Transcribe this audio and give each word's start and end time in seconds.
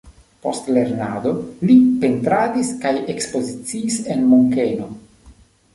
Post 0.45 0.69
lernado 0.77 1.33
li 1.69 1.75
pentradis 2.05 2.73
kaj 2.87 2.95
ekspoziciis 3.15 4.01
en 4.17 4.29
Munkeno. 4.33 4.91